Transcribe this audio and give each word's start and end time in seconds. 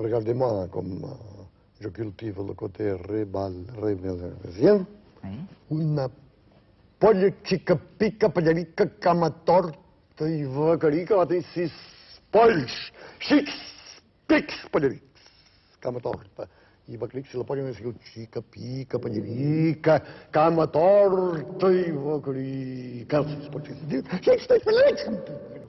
regardez-moi 0.00 0.68
comme 0.70 1.04
eh, 1.04 1.44
je 1.80 1.88
cultive 1.88 2.42
le 2.46 2.54
côté 2.54 2.92
rébalérien, 2.92 4.86
oui. 5.24 5.30
une 5.70 6.08
politique 6.98 7.72
pica 7.98 8.28
palharica 8.28 8.86
cama 9.00 9.30
torta 9.30 9.78
e 10.28 10.44
vacarica, 10.44 11.14
ela 11.14 11.26
tem 11.26 11.42
cis, 11.42 11.72
pols, 12.30 12.66
chix, 13.20 13.50
pix, 14.26 14.54
palharix, 14.70 15.02
cama 15.80 16.00
torta. 16.00 16.48
Pajarica 19.00 20.02
cama 20.32 20.66
torta 20.66 21.72
e 21.72 21.92
vacarica 21.92 23.24
sis 23.24 23.48
polch. 23.48 23.68
Six 24.22 24.46
pix 24.46 24.64
pajarics. 24.64 25.08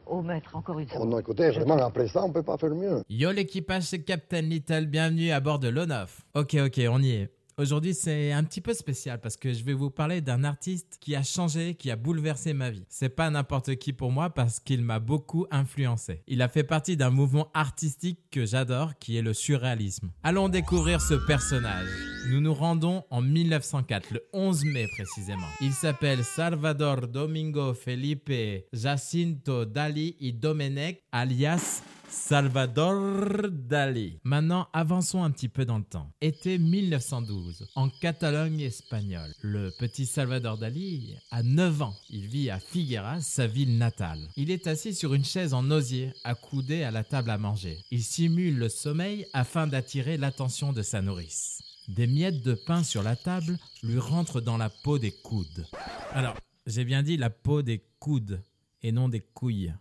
Oh 0.05 0.21
maître, 0.21 0.55
encore 0.55 0.80
une 0.80 0.88
fois. 0.88 1.05
Non, 1.05 1.20
écoutez, 1.20 1.52
vraiment, 1.52 1.77
après 1.77 2.08
ça, 2.08 2.23
on 2.23 2.32
peut 2.32 2.44
pas 2.44 2.58
faire 2.58 2.71
mieux. 2.71 3.02
Yo 3.09 3.32
l'équipage, 3.32 3.84
c'est 3.84 4.04
Captain 4.04 4.41
Little, 4.41 4.88
bienvenue 4.88 5.32
à 5.32 5.39
bord 5.39 5.59
de 5.59 5.70
l'ONOF. 5.70 6.22
Ok, 6.34 6.55
ok, 6.66 6.81
on 6.89 7.02
y 7.02 7.12
est. 7.12 7.30
Aujourd'hui, 7.62 7.94
c'est 7.94 8.32
un 8.32 8.44
petit 8.44 8.60
peu 8.60 8.74
spécial 8.74 9.22
parce 9.22 9.38
que 9.38 9.54
je 9.54 9.64
vais 9.64 9.74
vous 9.74 9.92
parler 9.92 10.20
d'un 10.20 10.44
artiste 10.44 10.98
qui 11.00 11.16
a 11.16 11.22
changé, 11.22 11.76
qui 11.76 11.92
a 11.92 11.96
bouleversé 11.96 12.54
ma 12.54 12.72
vie. 12.72 12.84
C'est 12.90 13.10
pas 13.10 13.30
n'importe 13.30 13.76
qui 13.76 13.94
pour 13.94 14.12
moi 14.12 14.32
parce 14.32 14.60
qu'il 14.60 14.82
m'a 14.82 14.98
beaucoup 14.98 15.46
influencé. 15.52 16.24
Il 16.26 16.42
a 16.42 16.48
fait 16.48 16.64
partie 16.64 16.98
d'un 16.98 17.12
mouvement 17.12 17.52
artistique 17.54 18.18
que 18.32 18.48
j'adore 18.48 18.98
qui 18.98 19.16
est 19.16 19.22
le 19.22 19.36
surréalisme. 19.36 20.10
Allons 20.24 20.50
découvrir 20.50 21.02
ce 21.02 21.14
personnage. 21.14 22.11
Nous 22.30 22.39
nous 22.39 22.53
rendons 22.53 23.03
en 23.09 23.21
1904, 23.21 24.11
le 24.11 24.23
11 24.31 24.66
mai 24.66 24.88
précisément. 24.95 25.48
Il 25.59 25.73
s'appelle 25.73 26.23
Salvador 26.23 27.07
Domingo 27.07 27.73
Felipe 27.73 28.66
Jacinto 28.71 29.66
Dali 29.66 30.16
y 30.20 30.31
Domenech 30.31 31.02
alias 31.11 31.81
Salvador 32.11 33.49
Dali. 33.49 34.20
Maintenant, 34.23 34.67
avançons 34.73 35.23
un 35.23 35.31
petit 35.31 35.47
peu 35.47 35.66
dans 35.66 35.77
le 35.77 35.84
temps. 35.84 36.11
Été 36.20 36.57
1912, 36.57 37.70
en 37.75 37.89
Catalogne 37.89 38.59
espagnole. 38.59 39.33
Le 39.41 39.72
petit 39.80 40.06
Salvador 40.06 40.58
Dali 40.58 41.16
a 41.31 41.41
9 41.41 41.81
ans. 41.81 41.95
Il 42.09 42.28
vit 42.28 42.50
à 42.50 42.59
Figueras, 42.59 43.22
sa 43.22 43.47
ville 43.47 43.78
natale. 43.78 44.28
Il 44.35 44.52
est 44.52 44.67
assis 44.67 44.94
sur 44.94 45.13
une 45.13 45.25
chaise 45.25 45.53
en 45.53 45.72
osier, 45.72 46.11
accoudé 46.25 46.83
à 46.83 46.91
la 46.91 47.06
table 47.06 47.30
à 47.30 47.38
manger. 47.38 47.78
Il 47.91 48.03
simule 48.03 48.58
le 48.58 48.67
sommeil 48.67 49.25
afin 49.33 49.66
d'attirer 49.66 50.17
l'attention 50.17 50.73
de 50.73 50.81
sa 50.81 51.02
nourrice. 51.02 51.61
Des 51.95 52.08
miettes 52.08 52.42
de 52.42 52.53
pain 52.53 52.84
sur 52.84 53.03
la 53.03 53.17
table 53.17 53.58
lui 53.84 54.00
rentrent 54.00 54.39
dans 54.39 54.56
la 54.56 54.70
peau 54.70 54.97
des 54.97 55.11
coudes. 55.11 55.67
Alors, 56.14 56.38
j'ai 56.66 56.86
bien 56.86 57.03
dit 57.03 57.17
la 57.17 57.30
peau 57.30 57.64
des 57.64 57.84
coudes 58.00 58.42
et 58.81 58.94
non 58.94 59.09
des 59.09 59.20
couilles. 59.20 59.73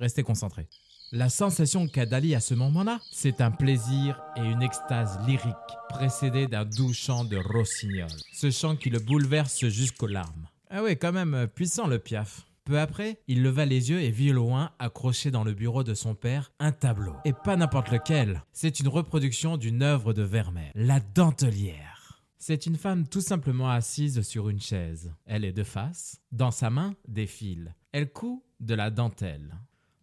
Restez 0.00 0.22
concentrés. 0.22 0.66
La 1.12 1.28
sensation 1.28 1.86
qu'a 1.86 2.06
Dali 2.06 2.34
à 2.34 2.40
ce 2.40 2.54
moment-là, 2.54 3.00
c'est 3.12 3.42
un 3.42 3.50
plaisir 3.50 4.18
et 4.36 4.40
une 4.40 4.62
extase 4.62 5.18
lyrique, 5.26 5.54
précédée 5.90 6.46
d'un 6.46 6.64
doux 6.64 6.94
chant 6.94 7.24
de 7.24 7.36
rossignol. 7.36 8.08
Ce 8.32 8.50
chant 8.50 8.74
qui 8.74 8.88
le 8.88 9.00
bouleverse 9.00 9.66
jusqu'aux 9.68 10.06
larmes. 10.06 10.48
Ah 10.70 10.82
oui, 10.82 10.96
quand 10.96 11.12
même, 11.12 11.34
euh, 11.34 11.46
puissant 11.46 11.86
le 11.86 11.98
piaf. 11.98 12.47
Peu 12.68 12.78
après, 12.78 13.18
il 13.28 13.42
leva 13.42 13.64
les 13.64 13.88
yeux 13.88 14.02
et 14.02 14.10
vit 14.10 14.28
loin, 14.28 14.72
accroché 14.78 15.30
dans 15.30 15.42
le 15.42 15.54
bureau 15.54 15.84
de 15.84 15.94
son 15.94 16.14
père, 16.14 16.52
un 16.58 16.70
tableau. 16.70 17.14
Et 17.24 17.32
pas 17.32 17.56
n'importe 17.56 17.90
lequel. 17.90 18.42
C'est 18.52 18.78
une 18.80 18.88
reproduction 18.88 19.56
d'une 19.56 19.82
œuvre 19.82 20.12
de 20.12 20.20
Vermeer, 20.20 20.70
La 20.74 21.00
Dentelière. 21.00 22.20
C'est 22.36 22.66
une 22.66 22.76
femme 22.76 23.08
tout 23.08 23.22
simplement 23.22 23.70
assise 23.70 24.20
sur 24.20 24.50
une 24.50 24.60
chaise. 24.60 25.14
Elle 25.24 25.46
est 25.46 25.54
de 25.54 25.62
face. 25.62 26.20
Dans 26.30 26.50
sa 26.50 26.68
main, 26.68 26.94
des 27.08 27.26
fils. 27.26 27.72
Elle 27.92 28.12
coud 28.12 28.40
de 28.60 28.74
la 28.74 28.90
dentelle. 28.90 29.54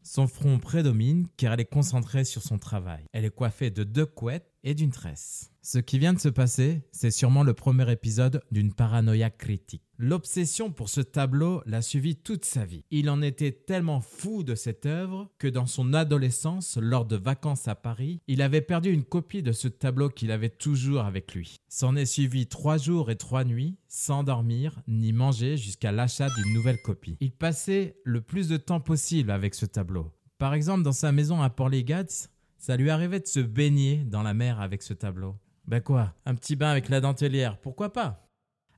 Son 0.02 0.26
front 0.26 0.58
prédomine 0.58 1.28
car 1.38 1.54
elle 1.54 1.60
est 1.60 1.66
concentrée 1.66 2.24
sur 2.24 2.42
son 2.42 2.58
travail. 2.58 3.06
Elle 3.14 3.26
est 3.26 3.36
coiffée 3.36 3.70
de 3.70 3.84
deux 3.84 4.08
couettes 4.08 4.52
et 4.64 4.74
d'une 4.74 4.92
tresse. 4.92 5.52
Ce 5.62 5.78
qui 5.78 6.00
vient 6.00 6.14
de 6.14 6.20
se 6.20 6.30
passer, 6.30 6.82
c'est 6.92 7.12
sûrement 7.12 7.44
le 7.44 7.54
premier 7.54 7.92
épisode 7.92 8.42
d'une 8.52 8.74
paranoïa 8.74 9.30
critique. 9.30 9.85
L'obsession 9.98 10.72
pour 10.72 10.90
ce 10.90 11.00
tableau 11.00 11.62
l'a 11.66 11.82
suivi 11.82 12.18
toute 12.18 12.44
sa 12.44 12.66
vie. 12.66 12.84
Il 12.92 13.10
en 13.10 13.22
était 13.22 13.54
tellement 13.54 14.02
fou 14.02 14.44
de 14.44 14.54
cette 14.54 14.86
œuvre 14.86 15.32
que 15.38 15.48
dans 15.48 15.68
son 15.68 15.94
adolescence, 15.94 16.78
lors 16.82 17.06
de 17.06 17.16
vacances 17.16 17.70
à 17.70 17.76
Paris, 17.76 18.20
il 18.28 18.42
avait 18.42 18.62
perdu 18.62 18.92
une 18.92 19.06
copie 19.06 19.42
de 19.42 19.54
ce 19.54 19.70
tableau 19.70 20.10
qu'il 20.10 20.32
avait 20.32 20.50
toujours 20.50 21.02
avec 21.06 21.34
lui. 21.34 21.56
S'en 21.70 21.96
est 21.96 22.06
suivi 22.06 22.48
trois 22.48 22.78
jours 22.78 23.10
et 23.10 23.16
trois 23.16 23.46
nuits, 23.46 23.78
sans 23.88 24.24
dormir 24.24 24.82
ni 24.88 25.14
manger 25.14 25.56
jusqu'à 25.56 25.94
l'achat 25.94 26.28
d'une 26.36 26.54
nouvelle 26.54 26.82
copie. 26.82 27.16
Il 27.22 27.32
passait 27.32 27.96
le 28.04 28.20
plus 28.20 28.50
de 28.50 28.58
temps 28.58 28.82
possible 28.82 29.32
avec 29.32 29.56
ce 29.56 29.66
tableau. 29.66 30.12
Par 30.38 30.54
exemple, 30.54 30.84
dans 30.84 30.92
sa 30.92 31.14
maison 31.14 31.42
à 31.42 31.50
Port-les-Gats, 31.50 32.28
ça 32.58 32.76
lui 32.76 32.90
arrivait 32.90 33.22
de 33.22 33.28
se 33.28 33.40
baigner 33.40 34.04
dans 34.04 34.24
la 34.24 34.34
mer 34.34 34.60
avec 34.60 34.82
ce 34.82 34.94
tableau. 34.94 35.38
Ben 35.68 35.80
quoi 35.80 36.14
Un 36.26 36.36
petit 36.36 36.58
bain 36.58 36.70
avec 36.70 36.90
la 36.90 37.00
dentelière, 37.00 37.58
pourquoi 37.60 37.94
pas? 37.94 38.25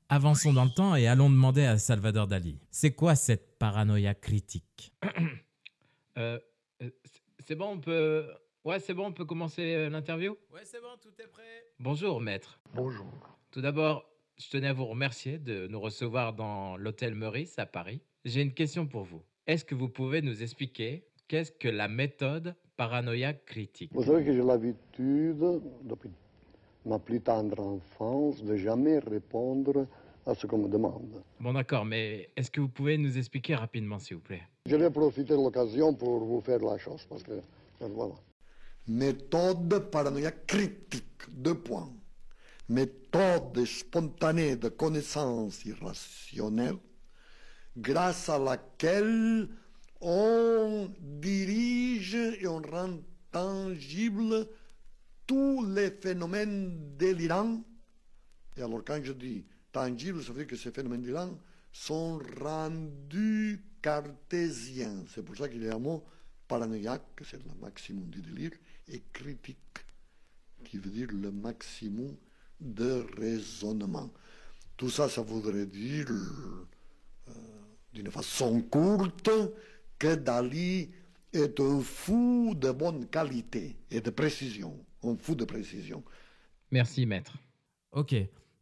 Avançons 0.10 0.54
dans 0.54 0.64
le 0.64 0.70
temps 0.70 0.96
et 0.96 1.06
allons 1.06 1.30
demander 1.30 1.66
à 1.66 1.78
Salvador 1.78 2.28
Dali. 2.28 2.58
C'est 2.72 2.92
quoi 2.92 3.16
cette 3.16 3.58
paranoïa 3.60 4.14
critique 4.14 4.94
Euh, 6.18 6.40
euh, 6.82 6.90
c'est 7.46 7.54
bon, 7.54 7.74
on 7.74 7.80
peut. 7.80 8.26
Ouais, 8.66 8.80
c'est 8.80 8.96
bon, 8.96 9.06
on 9.06 9.12
peut 9.12 9.26
commencer 9.26 9.76
euh, 9.76 9.88
l'interview? 9.88 10.36
Ouais, 10.52 10.62
c'est 10.64 10.82
bon, 10.82 10.88
tout 11.00 11.12
est 11.22 11.28
prêt. 11.28 11.44
Bonjour, 11.80 12.20
maître. 12.20 12.60
Bonjour. 12.74 13.06
Tout 13.52 13.62
d'abord, 13.62 14.10
je 14.40 14.50
tenais 14.50 14.70
à 14.70 14.74
vous 14.74 14.88
remercier 14.88 15.38
de 15.38 15.68
nous 15.68 15.80
recevoir 15.80 16.34
dans 16.34 16.76
l'hôtel 16.76 17.14
Meurice 17.14 17.60
à 17.60 17.68
Paris. 17.68 18.02
J'ai 18.26 18.42
une 18.42 18.56
question 18.56 18.88
pour 18.88 19.04
vous. 19.04 19.22
Est-ce 19.46 19.64
que 19.64 19.76
vous 19.76 19.90
pouvez 19.90 20.24
nous 20.24 20.42
expliquer 20.42 21.06
qu'est-ce 21.28 21.52
que 21.52 21.68
la 21.68 21.88
méthode 21.88 22.56
paranoïa 22.78 23.34
critique? 23.34 23.92
Vous 23.94 24.04
savez 24.04 24.26
que 24.26 24.34
j'ai 24.34 24.42
l'habitude, 24.42 25.38
depuis 25.84 26.10
ma 26.88 27.00
plus 27.00 27.22
tendre 27.22 27.60
enfance, 27.60 28.44
de 28.44 28.56
jamais 28.56 29.00
répondre 29.00 29.86
à 30.26 30.34
ce 30.34 30.48
qu'on 30.48 30.58
me 30.58 30.70
demande. 30.70 31.22
Bon, 31.40 31.54
d'accord, 31.54 31.86
mais 31.86 32.30
est-ce 32.36 32.50
que 32.50 32.62
vous 32.62 32.70
pouvez 32.70 32.98
nous 32.98 33.18
expliquer 33.18 33.56
rapidement, 33.56 34.00
s'il 34.00 34.18
vous 34.18 34.24
plaît? 34.24 34.44
Je 34.66 34.76
vais 34.76 34.90
profiter 34.90 35.34
de 35.34 35.36
l'occasion 35.36 35.94
pour 35.94 36.20
vous 36.24 36.42
faire 36.42 36.60
la 36.60 36.78
chose, 36.78 37.06
parce 37.10 37.24
que, 37.24 37.32
euh, 37.32 37.88
voilà. 37.94 38.16
Méthode 38.88 39.90
paranoïa 39.92 40.32
critique, 40.32 41.24
deux 41.30 41.56
points. 41.56 41.90
Méthode 42.70 43.64
spontanée 43.66 44.56
de 44.56 44.70
connaissance 44.70 45.66
irrationnelle, 45.66 46.78
grâce 47.78 48.30
à 48.30 48.40
laquelle 48.40 49.48
on 50.02 50.90
dirige 51.00 52.16
et 52.16 52.48
on 52.48 52.62
rend 52.62 52.98
tangible 53.32 54.48
tous 55.28 55.66
les 55.66 55.92
phénomènes 55.92 56.96
délirants. 56.98 57.62
Et 58.56 58.62
alors 58.62 58.84
quand 58.84 59.00
je 59.04 59.14
dis 59.14 59.46
tangible, 59.72 60.24
ça 60.24 60.32
veut 60.32 60.40
dire 60.40 60.48
que 60.48 60.56
ces 60.56 60.72
phénomènes 60.72 61.02
délirants 61.02 61.38
sont 61.72 62.20
rendus 62.40 63.64
cartésiens. 63.82 65.04
C'est 65.14 65.24
pour 65.24 65.36
ça 65.36 65.48
qu'il 65.50 65.64
y 65.64 65.70
a 65.70 65.76
un 65.76 65.80
mot 65.80 66.04
paranoïaque, 66.48 67.04
c'est 67.30 67.44
le 67.44 67.52
maximum 67.62 68.06
du 68.06 68.22
délire, 68.22 68.52
et 68.88 69.04
critique, 69.12 69.58
qui 70.64 70.78
veut 70.78 70.90
dire 70.90 71.10
le 71.12 71.32
maximum 71.32 72.16
de 72.60 73.06
raisonnement. 73.18 74.10
Tout 74.78 74.90
ça, 74.90 75.10
ça 75.10 75.22
voudrait 75.22 75.66
dire, 75.66 76.08
euh, 76.10 77.34
d'une 77.94 78.10
façon 78.10 78.62
courte, 78.62 79.30
que 80.00 80.16
Dali 80.16 80.90
est 81.34 81.60
un 81.60 81.82
fou 81.82 82.54
de 82.56 82.72
bonne 82.72 83.08
qualité 83.08 83.78
et 83.92 84.02
de 84.02 84.10
précision. 84.10 84.78
Un 85.04 85.16
fou 85.16 85.36
de 85.36 85.46
précision. 85.46 86.04
Merci, 86.72 87.06
maître. 87.06 87.38
Ok, 87.92 88.16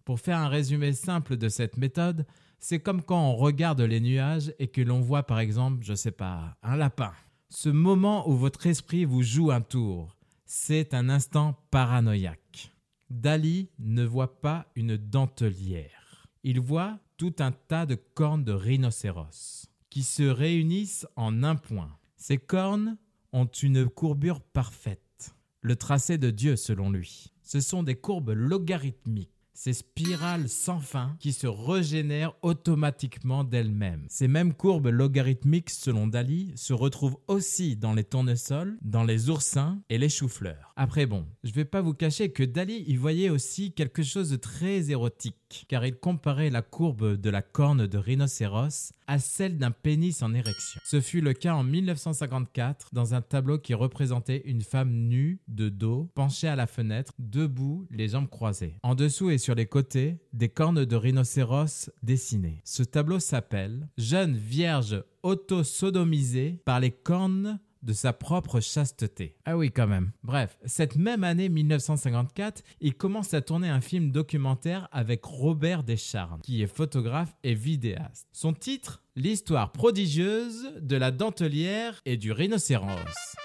pour 0.04 0.20
faire 0.20 0.38
un 0.38 0.48
résumé 0.48 0.94
simple 0.94 1.38
de 1.38 1.50
cette 1.50 1.78
méthode, 1.78 2.26
c'est 2.60 2.80
comme 2.80 3.02
quand 3.02 3.30
on 3.30 3.36
regarde 3.36 3.82
les 3.82 4.00
nuages 4.00 4.54
et 4.60 4.68
que 4.68 4.82
l'on 4.82 5.02
voit 5.02 5.24
par 5.24 5.40
exemple, 5.40 5.84
je 5.84 5.94
sais 5.94 6.12
pas, 6.12 6.58
un 6.64 6.76
lapin. 6.76 7.14
Ce 7.50 7.70
moment 7.70 8.28
où 8.30 8.36
votre 8.36 8.68
esprit 8.68 9.06
vous 9.06 9.24
joue 9.24 9.52
un 9.52 9.62
tour, 9.62 10.16
c'est 10.46 10.94
un 10.94 11.10
instant 11.10 11.58
paranoïaque. 11.72 12.72
Dali 13.10 13.70
ne 13.80 14.04
voit 14.04 14.42
pas 14.42 14.68
une 14.76 14.98
dentelière. 14.98 16.28
Il 16.44 16.60
voit 16.60 17.00
tout 17.18 17.36
un 17.40 17.52
tas 17.52 17.86
de 17.86 17.96
cornes 17.96 18.44
de 18.44 18.52
rhinocéros 18.52 19.68
qui 19.90 20.04
se 20.04 20.24
réunissent 20.24 21.08
en 21.16 21.44
un 21.44 21.56
point. 21.56 21.98
Ces 22.28 22.40
cornes 22.40 22.98
ont 23.34 23.46
une 23.46 23.88
courbure 23.88 24.42
parfaite, 24.42 25.36
le 25.62 25.76
tracé 25.76 26.18
de 26.18 26.32
Dieu 26.32 26.56
selon 26.56 26.90
lui. 26.90 27.32
Ce 27.44 27.60
sont 27.60 27.84
des 27.84 27.94
courbes 27.94 28.32
logarithmiques. 28.32 29.30
Ces 29.56 29.74
spirales 29.74 30.50
sans 30.50 30.80
fin 30.80 31.16
qui 31.20 31.34
se 31.34 31.48
régénèrent 31.48 32.36
automatiquement 32.42 33.44
d'elles-mêmes. 33.44 34.06
Ces 34.10 34.28
mêmes 34.28 34.54
courbes 34.54 34.88
logarithmiques, 34.88 35.70
selon 35.70 36.08
Dali, 36.08 36.52
se 36.56 36.74
retrouvent 36.74 37.18
aussi 37.28 37.76
dans 37.78 37.94
les 37.94 38.04
tournesols, 38.04 38.78
dans 38.82 39.04
les 39.04 39.30
oursins 39.30 39.82
et 39.90 39.98
les 39.98 40.10
choux-fleurs. 40.10 40.74
Après 40.76 41.06
bon, 41.06 41.26
je 41.44 41.54
vais 41.54 41.66
pas 41.66 41.82
vous 41.82 41.94
cacher 41.94 42.30
que 42.32 42.44
Dali 42.44 42.84
y 42.86 42.98
voyait 42.98 43.30
aussi 43.30 43.72
quelque 43.72 44.04
chose 44.04 44.30
de 44.30 44.36
très 44.36 44.92
érotique, 44.92 45.66
car 45.70 45.86
il 45.86 45.96
comparait 45.96 46.50
la 46.50 46.62
courbe 46.62 47.16
de 47.16 47.30
la 47.30 47.42
corne 47.42 47.88
de 47.88 47.98
rhinocéros 47.98 48.92
à 49.08 49.20
celle 49.20 49.58
d'un 49.58 49.72
pénis 49.72 50.22
en 50.22 50.34
érection. 50.34 50.82
Ce 50.84 51.00
fut 51.00 51.22
le 51.22 51.34
cas 51.34 51.54
en 51.54 51.64
1954 51.64 52.90
dans 52.92 53.14
un 53.14 53.22
tableau 53.22 53.58
qui 53.58 53.74
représentait 53.74 54.42
une 54.46 54.62
femme 54.62 54.92
nue, 54.92 55.40
de 55.48 55.70
dos, 55.70 56.10
penchée 56.16 56.48
à 56.48 56.56
la 56.56 56.68
fenêtre, 56.68 57.14
debout, 57.20 57.88
les 57.92 58.10
jambes 58.10 58.30
croisées. 58.30 58.78
En 58.84 58.96
dessous 58.96 59.30
et 59.30 59.38
sur 59.46 59.54
les 59.54 59.68
côtés, 59.68 60.18
des 60.34 60.50
cornes 60.50 60.86
de 60.86 60.96
rhinocéros 60.96 61.92
dessinées. 62.02 62.62
Ce 62.64 62.82
tableau 62.82 63.20
s'appelle 63.20 63.88
Jeune 63.96 64.36
vierge 64.36 65.04
auto-sodomisée 65.22 66.64
par 66.66 66.80
les 66.80 66.90
cornes 66.90 67.60
de 67.84 67.94
sa 67.94 68.12
propre 68.12 68.60
chasteté. 68.60 69.38
Ah 69.46 69.56
oui, 69.56 69.70
quand 69.70 69.86
même. 69.86 70.14
Bref, 70.24 70.58
cette 70.66 70.96
même 70.96 71.24
année 71.24 71.50
1954, 71.50 72.64
il 72.82 72.96
commence 72.96 73.36
à 73.36 73.42
tourner 73.42 73.70
un 73.70 73.82
film 73.82 74.10
documentaire 74.10 74.90
avec 74.92 75.24
Robert 75.24 75.84
Descharnes, 75.84 76.42
qui 76.42 76.64
est 76.64 76.68
photographe 76.68 77.36
et 77.44 77.54
vidéaste. 77.54 78.28
Son 78.32 78.52
titre 78.52 79.04
L'histoire 79.16 79.72
prodigieuse 79.72 80.74
de 80.82 80.98
la 80.98 81.12
dentelière 81.12 82.02
et 82.06 82.18
du 82.18 82.32
rhinocéros. 82.32 83.36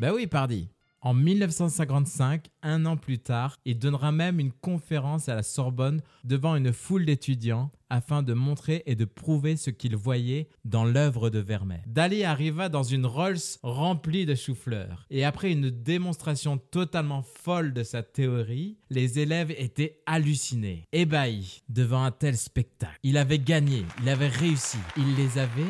Bah 0.00 0.12
oui, 0.12 0.26
pardi. 0.26 0.68
En 1.00 1.14
1955, 1.14 2.46
un 2.62 2.84
an 2.84 2.96
plus 2.96 3.20
tard, 3.20 3.56
il 3.64 3.78
donnera 3.78 4.10
même 4.10 4.40
une 4.40 4.52
conférence 4.52 5.28
à 5.28 5.36
la 5.36 5.44
Sorbonne 5.44 6.02
devant 6.24 6.56
une 6.56 6.72
foule 6.72 7.06
d'étudiants 7.06 7.70
afin 7.88 8.22
de 8.22 8.34
montrer 8.34 8.82
et 8.86 8.96
de 8.96 9.04
prouver 9.04 9.56
ce 9.56 9.70
qu'il 9.70 9.94
voyait 9.94 10.48
dans 10.64 10.84
l'œuvre 10.84 11.30
de 11.30 11.38
Vermeer. 11.38 11.82
Dali 11.86 12.24
arriva 12.24 12.68
dans 12.68 12.82
une 12.82 13.06
Rolls 13.06 13.38
remplie 13.62 14.26
de 14.26 14.34
choux-fleurs 14.34 15.06
et 15.10 15.24
après 15.24 15.52
une 15.52 15.70
démonstration 15.70 16.58
totalement 16.58 17.22
folle 17.22 17.72
de 17.72 17.84
sa 17.84 18.02
théorie, 18.02 18.78
les 18.90 19.20
élèves 19.20 19.52
étaient 19.56 20.02
hallucinés, 20.06 20.84
ébahis 20.92 21.62
devant 21.68 22.02
un 22.02 22.10
tel 22.10 22.36
spectacle. 22.36 22.98
Il 23.04 23.16
avait 23.18 23.38
gagné, 23.38 23.84
il 24.02 24.08
avait 24.08 24.28
réussi, 24.28 24.78
il 24.96 25.14
les 25.14 25.38
avait 25.38 25.62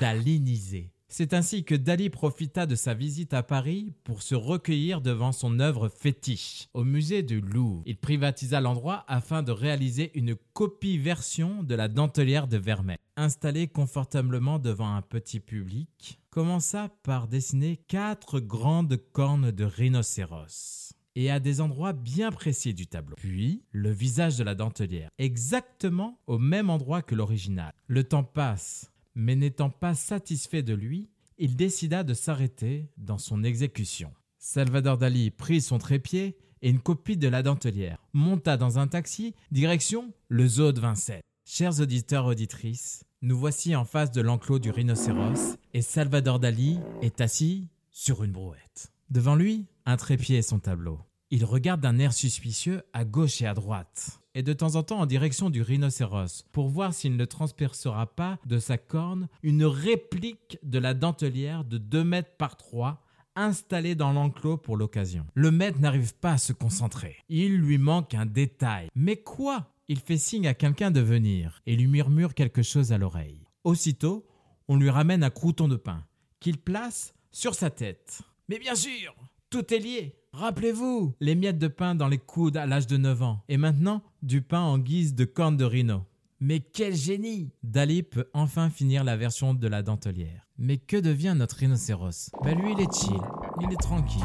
dalinisés. 0.00 0.91
C'est 1.14 1.34
ainsi 1.34 1.62
que 1.62 1.74
Dali 1.74 2.08
profita 2.08 2.64
de 2.64 2.74
sa 2.74 2.94
visite 2.94 3.34
à 3.34 3.42
Paris 3.42 3.92
pour 4.02 4.22
se 4.22 4.34
recueillir 4.34 5.02
devant 5.02 5.32
son 5.32 5.60
œuvre 5.60 5.90
fétiche 5.90 6.68
au 6.72 6.84
musée 6.84 7.22
du 7.22 7.42
Louvre. 7.42 7.82
Il 7.84 7.98
privatisa 7.98 8.62
l'endroit 8.62 9.04
afin 9.08 9.42
de 9.42 9.52
réaliser 9.52 10.10
une 10.18 10.34
copie 10.54 10.96
version 10.96 11.62
de 11.64 11.74
la 11.74 11.88
dentelière 11.88 12.48
de 12.48 12.56
Vermeer. 12.56 12.96
Installé 13.18 13.68
confortablement 13.68 14.58
devant 14.58 14.94
un 14.94 15.02
petit 15.02 15.38
public, 15.38 16.18
commença 16.30 16.88
par 17.02 17.28
dessiner 17.28 17.76
quatre 17.88 18.40
grandes 18.40 18.96
cornes 19.12 19.50
de 19.50 19.64
rhinocéros 19.64 20.94
et 21.14 21.30
à 21.30 21.40
des 21.40 21.60
endroits 21.60 21.92
bien 21.92 22.30
précis 22.30 22.72
du 22.72 22.86
tableau. 22.86 23.16
Puis, 23.16 23.62
le 23.70 23.90
visage 23.90 24.38
de 24.38 24.44
la 24.44 24.54
dentelière, 24.54 25.10
exactement 25.18 26.18
au 26.26 26.38
même 26.38 26.70
endroit 26.70 27.02
que 27.02 27.14
l'original. 27.14 27.74
Le 27.86 28.04
temps 28.04 28.24
passe, 28.24 28.91
mais 29.14 29.36
n'étant 29.36 29.70
pas 29.70 29.94
satisfait 29.94 30.62
de 30.62 30.74
lui, 30.74 31.08
il 31.38 31.56
décida 31.56 32.04
de 32.04 32.14
s'arrêter 32.14 32.90
dans 32.96 33.18
son 33.18 33.42
exécution. 33.44 34.12
Salvador 34.38 34.98
Dali 34.98 35.30
prit 35.30 35.60
son 35.60 35.78
trépied 35.78 36.36
et 36.62 36.70
une 36.70 36.80
copie 36.80 37.16
de 37.16 37.28
la 37.28 37.42
dentelière, 37.42 37.98
monta 38.12 38.56
dans 38.56 38.78
un 38.78 38.86
taxi, 38.86 39.34
direction 39.50 40.12
le 40.28 40.46
zoo 40.46 40.72
de 40.72 40.80
Vincennes. 40.80 41.22
Chers 41.44 41.80
auditeurs 41.80 42.26
auditrices, 42.26 43.04
nous 43.20 43.36
voici 43.36 43.74
en 43.74 43.84
face 43.84 44.10
de 44.12 44.20
l'enclos 44.20 44.58
du 44.58 44.70
rhinocéros 44.70 45.56
et 45.74 45.82
Salvador 45.82 46.38
Dali 46.38 46.78
est 47.02 47.20
assis 47.20 47.68
sur 47.90 48.24
une 48.24 48.32
brouette. 48.32 48.92
Devant 49.10 49.34
lui, 49.34 49.66
un 49.84 49.96
trépied 49.96 50.38
et 50.38 50.42
son 50.42 50.58
tableau. 50.58 51.00
Il 51.30 51.44
regarde 51.44 51.80
d'un 51.80 51.98
air 51.98 52.12
suspicieux 52.12 52.82
à 52.92 53.04
gauche 53.04 53.42
et 53.42 53.46
à 53.46 53.54
droite, 53.54 54.21
et 54.34 54.42
de 54.42 54.52
temps 54.52 54.76
en 54.76 54.82
temps 54.82 55.00
en 55.00 55.06
direction 55.06 55.50
du 55.50 55.62
rhinocéros, 55.62 56.44
pour 56.52 56.68
voir 56.68 56.94
s'il 56.94 57.16
ne 57.16 57.24
transpercera 57.24 58.06
pas 58.06 58.38
de 58.46 58.58
sa 58.58 58.78
corne 58.78 59.28
une 59.42 59.64
réplique 59.64 60.58
de 60.62 60.78
la 60.78 60.94
dentelière 60.94 61.64
de 61.64 61.78
2 61.78 62.04
mètres 62.04 62.36
par 62.36 62.56
3 62.56 63.02
installée 63.34 63.94
dans 63.94 64.12
l'enclos 64.12 64.58
pour 64.58 64.76
l'occasion. 64.76 65.26
Le 65.34 65.50
maître 65.50 65.80
n'arrive 65.80 66.14
pas 66.14 66.32
à 66.32 66.38
se 66.38 66.52
concentrer. 66.52 67.16
Il 67.28 67.56
lui 67.56 67.78
manque 67.78 68.14
un 68.14 68.26
détail. 68.26 68.88
Mais 68.94 69.16
quoi? 69.16 69.68
Il 69.88 69.98
fait 69.98 70.18
signe 70.18 70.46
à 70.46 70.54
quelqu'un 70.54 70.90
de 70.90 71.00
venir 71.00 71.60
et 71.66 71.76
lui 71.76 71.86
murmure 71.86 72.34
quelque 72.34 72.62
chose 72.62 72.92
à 72.92 72.98
l'oreille. 72.98 73.46
Aussitôt, 73.64 74.26
on 74.68 74.76
lui 74.76 74.90
ramène 74.90 75.24
un 75.24 75.30
crouton 75.30 75.68
de 75.68 75.76
pain 75.76 76.04
qu'il 76.40 76.58
place 76.58 77.14
sur 77.30 77.54
sa 77.54 77.70
tête. 77.70 78.22
Mais 78.48 78.58
bien 78.58 78.74
sûr, 78.74 79.14
tout 79.50 79.72
est 79.72 79.78
lié. 79.78 80.16
Rappelez-vous, 80.32 81.14
les 81.20 81.34
miettes 81.34 81.58
de 81.58 81.68
pain 81.68 81.94
dans 81.94 82.08
les 82.08 82.18
coudes 82.18 82.56
à 82.56 82.66
l'âge 82.66 82.86
de 82.86 82.96
9 82.96 83.22
ans. 83.22 83.44
Et 83.48 83.58
maintenant, 83.58 84.02
du 84.22 84.42
pain 84.42 84.60
en 84.60 84.78
guise 84.78 85.14
de 85.14 85.24
corne 85.24 85.56
de 85.56 85.64
rhino. 85.64 86.04
Mais 86.40 86.60
quel 86.60 86.94
génie 86.94 87.50
Dali 87.62 88.02
peut 88.02 88.28
enfin 88.32 88.68
finir 88.70 89.04
la 89.04 89.16
version 89.16 89.54
de 89.54 89.68
la 89.68 89.82
dentelière. 89.82 90.48
Mais 90.58 90.76
que 90.76 90.96
devient 90.96 91.34
notre 91.36 91.56
rhinocéros? 91.56 92.30
Ben 92.42 92.58
lui, 92.58 92.72
il 92.72 92.80
est 92.80 92.92
chill, 92.92 93.20
il 93.60 93.72
est 93.72 93.80
tranquille. 93.80 94.22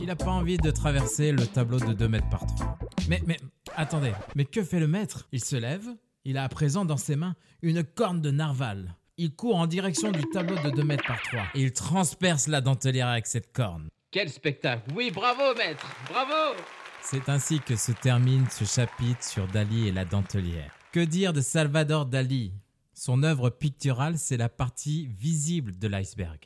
Il 0.00 0.06
n'a 0.06 0.16
pas 0.16 0.30
envie 0.30 0.56
de 0.56 0.70
traverser 0.70 1.32
le 1.32 1.46
tableau 1.46 1.78
de 1.78 1.92
2 1.92 2.08
mètres 2.08 2.28
par 2.30 2.46
3. 2.46 2.78
Mais, 3.08 3.22
mais, 3.26 3.38
attendez, 3.76 4.12
mais 4.34 4.46
que 4.46 4.62
fait 4.62 4.80
le 4.80 4.88
maître? 4.88 5.28
Il 5.32 5.44
se 5.44 5.56
lève, 5.56 5.86
il 6.24 6.38
a 6.38 6.44
à 6.44 6.48
présent 6.48 6.86
dans 6.86 6.96
ses 6.96 7.16
mains 7.16 7.36
une 7.60 7.84
corne 7.84 8.22
de 8.22 8.30
narval. 8.30 8.96
Il 9.18 9.34
court 9.34 9.56
en 9.56 9.66
direction 9.66 10.12
du 10.12 10.22
tableau 10.32 10.56
de 10.64 10.70
2 10.70 10.82
mètres 10.82 11.06
par 11.06 11.20
3 11.20 11.40
et 11.54 11.62
il 11.62 11.72
transperce 11.74 12.46
la 12.46 12.62
dentelière 12.62 13.08
avec 13.08 13.26
cette 13.26 13.52
corne. 13.52 13.88
Quel 14.10 14.30
spectacle 14.30 14.90
Oui, 14.94 15.10
bravo 15.10 15.54
maître 15.56 15.86
Bravo 16.08 16.56
C'est 17.02 17.28
ainsi 17.28 17.58
que 17.60 17.76
se 17.76 17.92
termine 17.92 18.48
ce 18.50 18.64
chapitre 18.64 19.24
sur 19.24 19.46
Dali 19.48 19.88
et 19.88 19.92
la 19.92 20.04
dentelière. 20.04 20.72
Que 20.92 21.00
dire 21.00 21.32
de 21.32 21.40
Salvador 21.40 22.06
Dali? 22.06 22.52
Son 22.94 23.22
œuvre 23.22 23.50
picturale, 23.50 24.16
c'est 24.18 24.36
la 24.36 24.48
partie 24.48 25.06
visible 25.18 25.76
de 25.78 25.88
l'iceberg. 25.88 26.38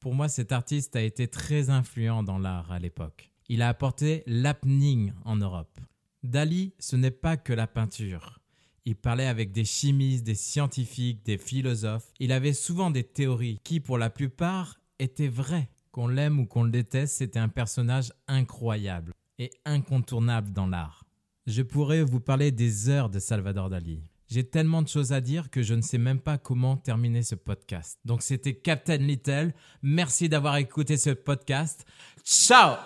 Pour 0.00 0.14
moi, 0.14 0.28
cet 0.28 0.52
artiste 0.52 0.96
a 0.96 1.02
été 1.02 1.28
très 1.28 1.68
influent 1.68 2.22
dans 2.22 2.38
l'art 2.38 2.70
à 2.72 2.78
l'époque. 2.78 3.30
Il 3.48 3.60
a 3.60 3.68
apporté 3.68 4.22
l'happening 4.26 5.12
en 5.24 5.36
Europe. 5.36 5.78
Dali, 6.22 6.72
ce 6.78 6.96
n'est 6.96 7.10
pas 7.10 7.36
que 7.36 7.52
la 7.52 7.66
peinture. 7.66 8.40
Il 8.84 8.96
parlait 8.96 9.26
avec 9.26 9.52
des 9.52 9.64
chimistes, 9.64 10.24
des 10.24 10.34
scientifiques, 10.34 11.24
des 11.24 11.38
philosophes. 11.38 12.12
Il 12.18 12.32
avait 12.32 12.54
souvent 12.54 12.90
des 12.90 13.04
théories 13.04 13.60
qui, 13.64 13.80
pour 13.80 13.98
la 13.98 14.08
plupart, 14.08 14.80
étaient 14.98 15.28
vraies. 15.28 15.68
Qu'on 15.90 16.08
l'aime 16.08 16.38
ou 16.38 16.46
qu'on 16.46 16.62
le 16.62 16.70
déteste, 16.70 17.16
c'était 17.16 17.38
un 17.38 17.48
personnage 17.48 18.12
incroyable 18.28 19.12
et 19.38 19.50
incontournable 19.64 20.52
dans 20.52 20.66
l'art. 20.66 21.04
Je 21.46 21.62
pourrais 21.62 22.02
vous 22.02 22.20
parler 22.20 22.50
des 22.52 22.88
heures 22.88 23.08
de 23.08 23.18
Salvador 23.18 23.70
Dali. 23.70 24.02
J'ai 24.28 24.44
tellement 24.44 24.82
de 24.82 24.88
choses 24.88 25.12
à 25.12 25.22
dire 25.22 25.50
que 25.50 25.62
je 25.62 25.74
ne 25.74 25.80
sais 25.80 25.96
même 25.96 26.20
pas 26.20 26.36
comment 26.36 26.76
terminer 26.76 27.22
ce 27.22 27.34
podcast. 27.34 27.98
Donc 28.04 28.22
c'était 28.22 28.54
Captain 28.54 28.98
Little. 28.98 29.54
Merci 29.82 30.28
d'avoir 30.28 30.56
écouté 30.56 30.98
ce 30.98 31.10
podcast. 31.10 31.86
Ciao 32.24 32.76